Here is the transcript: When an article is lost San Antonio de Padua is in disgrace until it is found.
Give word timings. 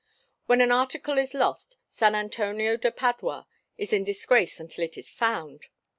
When 0.47 0.61
an 0.61 0.71
article 0.71 1.19
is 1.19 1.35
lost 1.35 1.77
San 1.91 2.15
Antonio 2.15 2.75
de 2.75 2.91
Padua 2.91 3.45
is 3.77 3.93
in 3.93 4.03
disgrace 4.03 4.59
until 4.59 4.83
it 4.83 4.97
is 4.97 5.11
found. 5.11 5.67